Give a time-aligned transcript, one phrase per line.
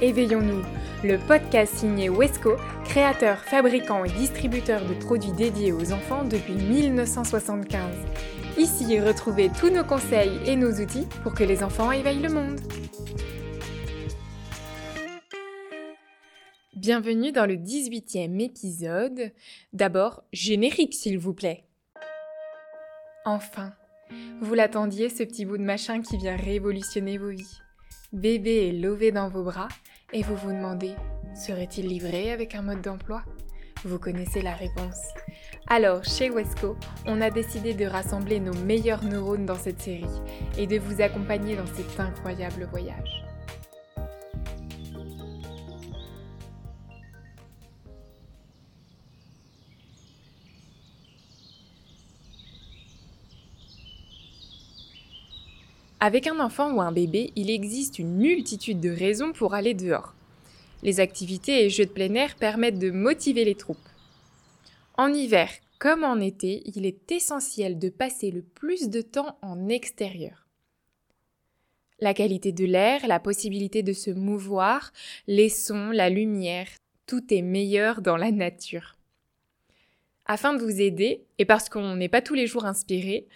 [0.00, 0.62] Éveillons-nous,
[1.02, 2.54] le podcast signé Wesco,
[2.84, 7.96] créateur, fabricant et distributeur de produits dédiés aux enfants depuis 1975.
[8.56, 12.60] Ici, retrouvez tous nos conseils et nos outils pour que les enfants éveillent le monde.
[16.76, 19.32] Bienvenue dans le 18e épisode.
[19.72, 21.64] D'abord, générique s'il vous plaît.
[23.24, 23.72] Enfin,
[24.40, 27.58] vous l'attendiez ce petit bout de machin qui vient révolutionner vos vies.
[28.12, 29.68] Bébé est lové dans vos bras
[30.12, 30.94] et vous vous demandez,
[31.34, 33.22] serait-il livré avec un mode d'emploi?
[33.84, 35.08] Vous connaissez la réponse.
[35.68, 36.76] Alors, chez Wesco,
[37.06, 40.04] on a décidé de rassembler nos meilleurs neurones dans cette série
[40.56, 43.24] et de vous accompagner dans cet incroyable voyage.
[56.00, 60.14] Avec un enfant ou un bébé, il existe une multitude de raisons pour aller dehors.
[60.82, 63.78] Les activités et jeux de plein air permettent de motiver les troupes.
[64.96, 69.68] En hiver comme en été, il est essentiel de passer le plus de temps en
[69.68, 70.48] extérieur.
[72.00, 74.92] La qualité de l'air, la possibilité de se mouvoir,
[75.28, 76.68] les sons, la lumière,
[77.06, 78.97] tout est meilleur dans la nature.
[80.30, 83.26] Afin de vous aider, et parce qu'on n'est pas tous les jours inspiré,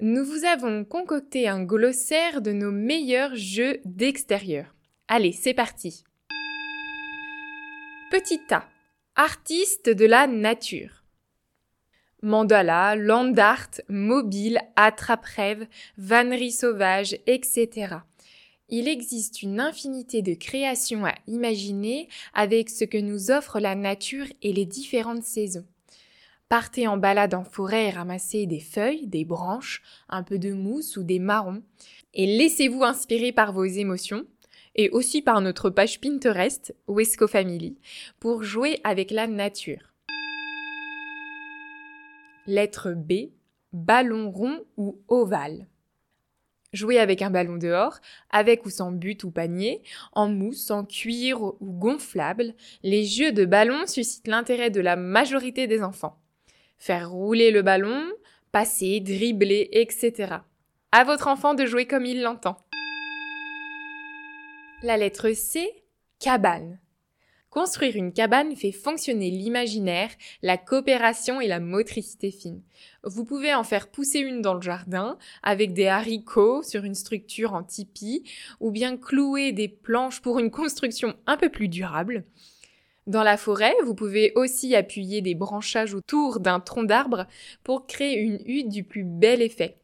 [0.00, 4.74] nous vous avons concocté un glossaire de nos meilleurs jeux d'extérieur.
[5.08, 6.04] Allez, c'est parti.
[8.10, 8.68] Petit A.
[9.16, 11.04] Artiste de la nature.
[12.22, 17.96] Mandala, land art, mobile, attrape-rêve, vannerie sauvage, etc.
[18.68, 24.26] Il existe une infinité de créations à imaginer avec ce que nous offre la nature
[24.42, 25.66] et les différentes saisons.
[26.52, 30.98] Partez en balade en forêt et ramassez des feuilles, des branches, un peu de mousse
[30.98, 31.62] ou des marrons
[32.12, 34.26] et laissez-vous inspirer par vos émotions
[34.74, 37.78] et aussi par notre page Pinterest, Wesco Family,
[38.20, 39.94] pour jouer avec la nature.
[42.46, 43.30] Lettre B,
[43.72, 45.68] ballon rond ou ovale.
[46.74, 47.98] Jouer avec un ballon dehors,
[48.28, 49.80] avec ou sans but ou panier,
[50.12, 52.52] en mousse, en cuir ou gonflable,
[52.82, 56.18] les jeux de ballon suscitent l'intérêt de la majorité des enfants
[56.82, 58.02] faire rouler le ballon,
[58.50, 60.38] passer, dribbler, etc.
[60.90, 62.56] À votre enfant de jouer comme il l'entend.
[64.82, 65.70] La lettre C,
[66.18, 66.80] cabane.
[67.50, 70.10] Construire une cabane fait fonctionner l'imaginaire,
[70.42, 72.62] la coopération et la motricité fine.
[73.04, 77.54] Vous pouvez en faire pousser une dans le jardin avec des haricots sur une structure
[77.54, 78.28] en tipi
[78.58, 82.24] ou bien clouer des planches pour une construction un peu plus durable.
[83.08, 87.26] Dans la forêt, vous pouvez aussi appuyer des branchages autour d'un tronc d'arbre
[87.64, 89.76] pour créer une hutte du plus bel effet.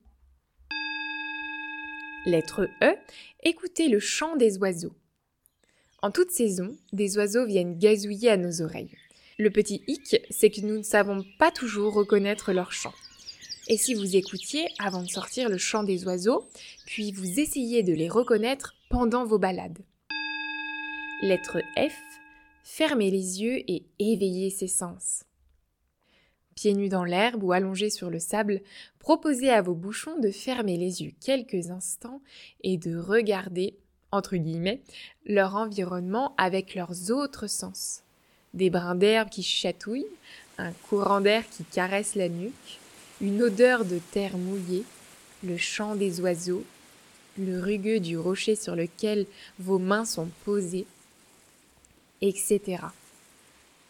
[2.26, 2.94] Lettre E,
[3.42, 4.92] écoutez le chant des oiseaux.
[6.02, 8.94] En toute saison, des oiseaux viennent gazouiller à nos oreilles.
[9.38, 12.92] Le petit hic, c'est que nous ne savons pas toujours reconnaître leur chant.
[13.68, 16.46] Et si vous écoutiez avant de sortir le chant des oiseaux,
[16.84, 19.78] puis vous essayiez de les reconnaître pendant vos balades.
[21.22, 22.09] Lettre F,
[22.70, 25.25] fermez les yeux et éveillez ses sens.
[26.54, 28.60] Pieds nus dans l'herbe ou allongés sur le sable,
[29.00, 32.22] proposez à vos bouchons de fermer les yeux quelques instants
[32.62, 33.76] et de regarder,
[34.12, 34.82] entre guillemets,
[35.26, 38.04] leur environnement avec leurs autres sens.
[38.54, 40.06] Des brins d'herbe qui chatouillent,
[40.56, 42.78] un courant d'air qui caresse la nuque,
[43.20, 44.84] une odeur de terre mouillée,
[45.42, 46.64] le chant des oiseaux,
[47.37, 49.26] le rugueux du rocher sur lequel
[49.58, 50.87] vos mains sont posées,
[52.22, 52.82] etc.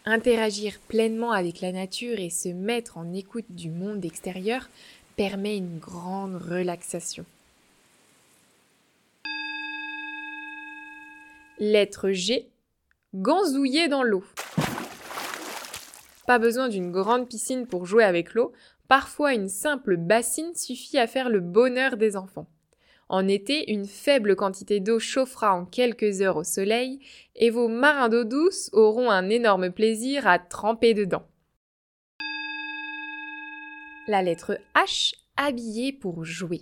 [0.05, 4.69] Interagir pleinement avec la nature et se mettre en écoute du monde extérieur
[5.17, 7.27] permet une grande relaxation.
[11.59, 12.49] Lettre G.
[13.15, 14.25] Ganzouiller dans l'eau.
[16.27, 18.53] Pas besoin d'une grande piscine pour jouer avec l'eau,
[18.89, 22.47] parfois une simple bassine suffit à faire le bonheur des enfants.
[23.13, 27.01] En été, une faible quantité d'eau chauffera en quelques heures au soleil
[27.35, 31.27] et vos marins d'eau douce auront un énorme plaisir à tremper dedans.
[34.07, 36.61] La lettre H, habiller pour jouer.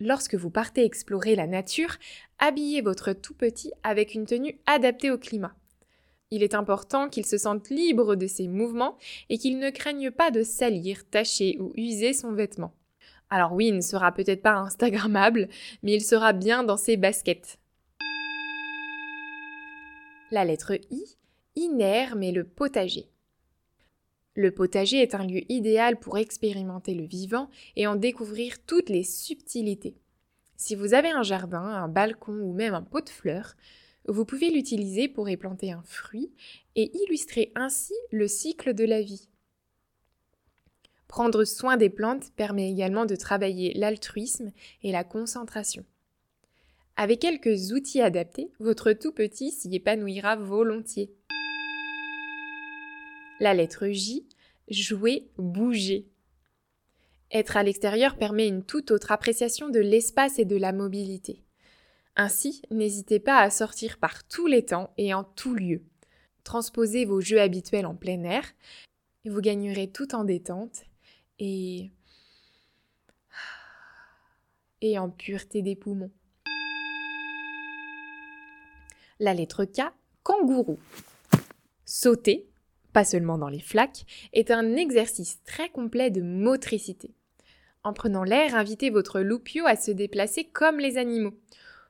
[0.00, 1.96] Lorsque vous partez explorer la nature,
[2.38, 5.56] habillez votre tout petit avec une tenue adaptée au climat.
[6.30, 8.98] Il est important qu'il se sente libre de ses mouvements
[9.30, 12.74] et qu'il ne craigne pas de salir, tacher ou user son vêtement.
[13.30, 15.48] Alors oui, il sera peut-être pas Instagrammable,
[15.82, 17.58] mais il sera bien dans ses baskets.
[20.32, 21.04] La lettre I,
[21.54, 23.08] inerme et le potager.
[24.34, 29.04] Le potager est un lieu idéal pour expérimenter le vivant et en découvrir toutes les
[29.04, 29.96] subtilités.
[30.56, 33.54] Si vous avez un jardin, un balcon ou même un pot de fleurs,
[34.06, 36.32] vous pouvez l'utiliser pour y planter un fruit
[36.74, 39.29] et illustrer ainsi le cycle de la vie.
[41.10, 44.52] Prendre soin des plantes permet également de travailler l'altruisme
[44.84, 45.84] et la concentration.
[46.94, 51.12] Avec quelques outils adaptés, votre tout petit s'y épanouira volontiers.
[53.40, 54.24] La lettre J,
[54.68, 56.06] jouer, bouger.
[57.32, 61.42] Être à l'extérieur permet une toute autre appréciation de l'espace et de la mobilité.
[62.14, 65.82] Ainsi, n'hésitez pas à sortir par tous les temps et en tout lieu.
[66.44, 68.44] Transposez vos jeux habituels en plein air
[69.28, 70.84] vous gagnerez tout en détente
[71.40, 71.90] et
[74.98, 76.10] en pureté des poumons.
[79.18, 79.82] La lettre K,
[80.22, 80.78] kangourou.
[81.84, 82.48] Sauter,
[82.92, 87.14] pas seulement dans les flaques, est un exercice très complet de motricité.
[87.82, 91.34] En prenant l'air, invitez votre loupio à se déplacer comme les animaux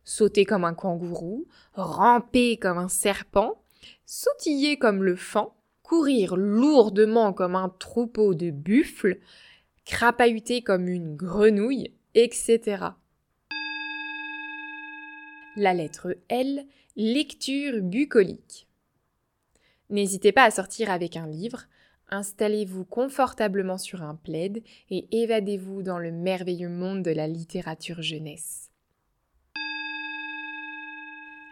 [0.04, 3.62] sauter comme un kangourou, ramper comme un serpent,
[4.06, 5.46] sautiller comme le fan,
[5.90, 9.18] courir lourdement comme un troupeau de buffles,
[9.84, 12.84] crapahuter comme une grenouille, etc.
[15.56, 16.64] La lettre L,
[16.94, 18.68] lecture bucolique.
[19.88, 21.64] N'hésitez pas à sortir avec un livre,
[22.08, 28.70] installez-vous confortablement sur un plaid et évadez-vous dans le merveilleux monde de la littérature jeunesse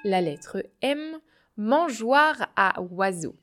[0.05, 1.19] la lettre M,
[1.56, 3.34] mangeoire à oiseaux.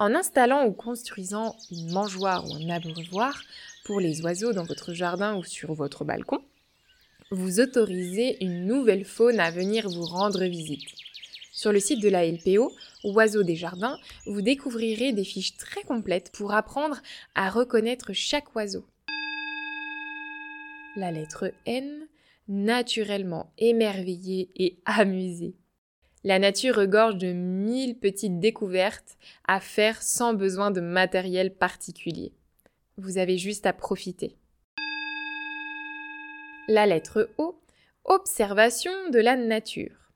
[0.00, 3.38] En installant ou construisant une mangeoire ou un abreuvoir
[3.84, 6.42] pour les oiseaux dans votre jardin ou sur votre balcon,
[7.30, 10.88] vous autorisez une nouvelle faune à venir vous rendre visite.
[11.52, 12.72] Sur le site de la LPO,
[13.04, 16.96] Oiseaux des Jardins, vous découvrirez des fiches très complètes pour apprendre
[17.34, 18.86] à reconnaître chaque oiseau.
[20.96, 22.08] La lettre N,
[22.48, 25.59] naturellement émerveillé et amusé.
[26.22, 29.16] La nature regorge de mille petites découvertes
[29.48, 32.34] à faire sans besoin de matériel particulier.
[32.98, 34.36] Vous avez juste à profiter.
[36.68, 37.58] La lettre O,
[38.04, 40.12] observation de la nature.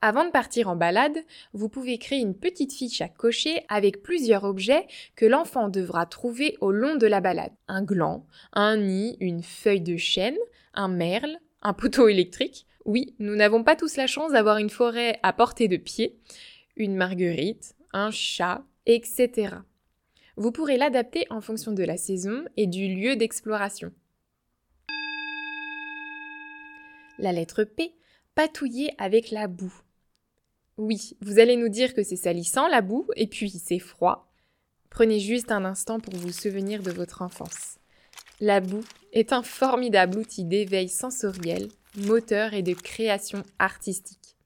[0.00, 1.18] Avant de partir en balade,
[1.52, 4.86] vous pouvez créer une petite fiche à cocher avec plusieurs objets
[5.16, 7.52] que l'enfant devra trouver au long de la balade.
[7.68, 10.38] Un gland, un nid, une feuille de chêne,
[10.72, 12.66] un merle, un poteau électrique.
[12.84, 16.18] Oui, nous n'avons pas tous la chance d'avoir une forêt à portée de pied,
[16.76, 19.56] une marguerite, un chat, etc.
[20.36, 23.92] Vous pourrez l'adapter en fonction de la saison et du lieu d'exploration.
[27.18, 27.94] La lettre P,
[28.34, 29.74] patouiller avec la boue.
[30.76, 34.32] Oui, vous allez nous dire que c'est salissant la boue et puis c'est froid.
[34.90, 37.78] Prenez juste un instant pour vous souvenir de votre enfance.
[38.40, 44.36] La boue est un formidable outil d'éveil sensoriel, moteur et de création artistique.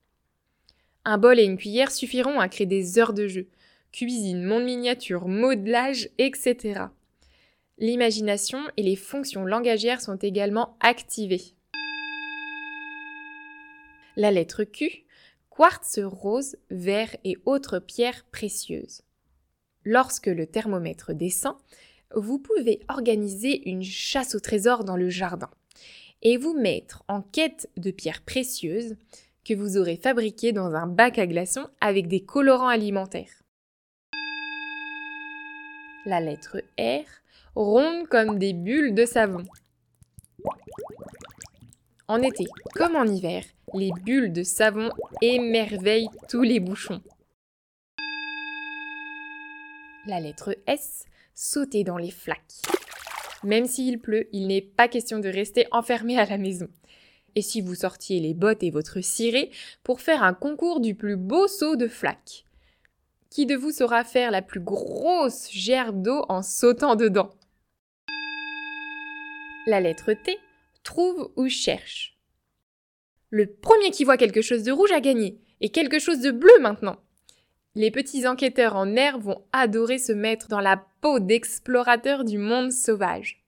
[1.05, 3.49] Un bol et une cuillère suffiront à créer des heures de jeu,
[3.93, 6.83] cuisine, monde miniature, modelage, etc.
[7.79, 11.55] L'imagination et les fonctions langagières sont également activées.
[14.17, 15.05] La lettre Q,
[15.49, 19.03] quartz rose, vert et autres pierres précieuses.
[19.85, 21.55] Lorsque le thermomètre descend,
[22.15, 25.51] vous pouvez organiser une chasse au trésor dans le jardin
[26.23, 28.97] et vous mettre en quête de pierres précieuses
[29.45, 33.43] que vous aurez fabriquées dans un bac à glaçons avec des colorants alimentaires.
[36.05, 37.05] La lettre R,
[37.55, 39.45] ronde comme des bulles de savon.
[42.09, 42.45] En été
[42.75, 43.45] comme en hiver,
[43.75, 47.03] les bulles de savon émerveillent tous les bouchons.
[50.07, 52.63] La lettre S, sauter dans les flaques.
[53.45, 56.69] Même s'il pleut, il n'est pas question de rester enfermé à la maison.
[57.35, 59.51] Et si vous sortiez les bottes et votre ciré
[59.85, 62.45] pour faire un concours du plus beau saut de flaques
[63.31, 67.31] Qui de vous saura faire la plus grosse gerbe d'eau en sautant dedans?
[69.67, 70.39] La lettre T
[70.83, 72.19] trouve ou cherche.
[73.31, 76.59] Le premier qui voit quelque chose de rouge a gagné, et quelque chose de bleu
[76.61, 76.97] maintenant.
[77.79, 82.73] Les petits enquêteurs en air vont adorer se mettre dans la peau d'explorateurs du monde
[82.73, 83.45] sauvage.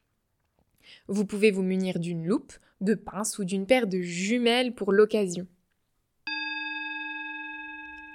[1.09, 5.49] Vous pouvez vous munir d'une loupe, de pinces ou d'une paire de jumelles pour l'occasion.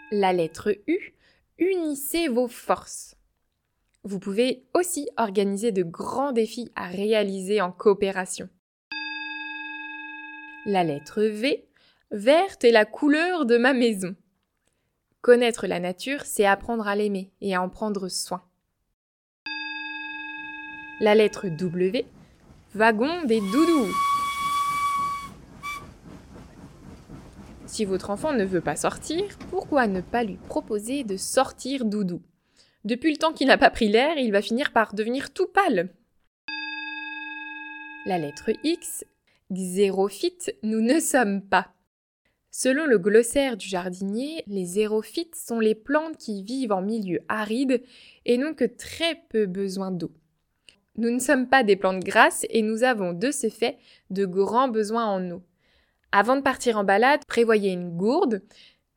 [0.10, 1.14] La lettre U,
[1.60, 3.18] unissez vos forces.
[4.06, 8.48] Vous pouvez aussi organiser de grands défis à réaliser en coopération.
[10.66, 11.68] La lettre V,
[12.12, 14.16] verte est la couleur de ma maison.
[15.26, 18.44] Connaître la nature, c'est apprendre à l'aimer et à en prendre soin.
[21.00, 22.06] La lettre W,
[22.76, 23.92] wagon des doudous.
[27.66, 32.22] Si votre enfant ne veut pas sortir, pourquoi ne pas lui proposer de sortir doudou?
[32.84, 35.90] Depuis le temps qu'il n'a pas pris l'air, il va finir par devenir tout pâle.
[38.06, 39.04] La lettre X,
[39.52, 41.75] xérophyte, nous ne sommes pas.
[42.58, 47.84] Selon le glossaire du jardinier, les xérophytes sont les plantes qui vivent en milieu aride
[48.24, 50.14] et n'ont que très peu besoin d'eau.
[50.96, 53.78] Nous ne sommes pas des plantes grasses et nous avons de ce fait
[54.10, 55.44] de grands besoins en eau.
[56.14, 58.42] Avant de partir en balade, prévoyez une gourde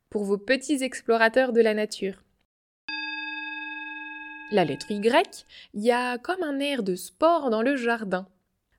[0.09, 2.23] pour vos petits explorateurs de la nature.
[4.51, 8.25] La lettre Y, il y a comme un air de sport dans le jardin.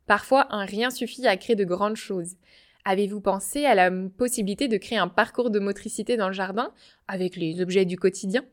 [0.07, 2.37] Parfois, un rien suffit à créer de grandes choses.
[2.85, 6.73] Avez-vous pensé à la possibilité de créer un parcours de motricité dans le jardin
[7.09, 8.45] avec les objets du quotidien?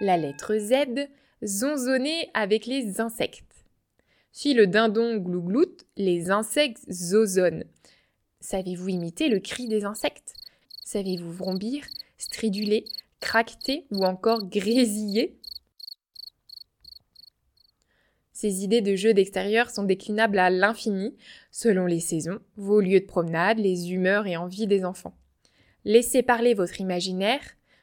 [0.00, 1.08] La lettre Z,
[1.44, 3.64] zonzonner avec les insectes.
[4.30, 7.64] Si le dindon glougloute, les insectes zozonnent.
[8.40, 10.34] Savez-vous imiter le cri des insectes?
[10.84, 11.84] Savez-vous vrombir,
[12.18, 12.84] striduler,
[13.20, 15.40] craqueter ou encore grésiller?
[18.36, 21.16] Ces idées de jeux d'extérieur sont déclinables à l'infini,
[21.50, 25.16] selon les saisons, vos lieux de promenade, les humeurs et envies des enfants.
[25.86, 27.40] Laissez parler votre imaginaire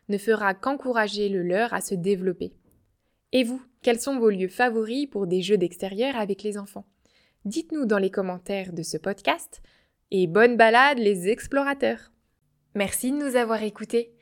[0.10, 2.54] ne fera qu'encourager le leur à se développer.
[3.32, 6.86] Et vous, quels sont vos lieux favoris pour des jeux d'extérieur avec les enfants?
[7.46, 9.64] Dites-nous dans les commentaires de ce podcast
[10.12, 12.12] et bonne balade les explorateurs
[12.76, 14.14] Merci de nous avoir écoutés.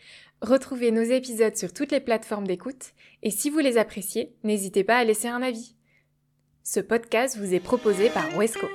[0.42, 4.96] Retrouvez nos épisodes sur toutes les plateformes d'écoute et si vous les appréciez, n'hésitez pas
[4.96, 5.76] à laisser un avis.
[6.64, 8.68] Ce podcast vous est proposé par Wesco.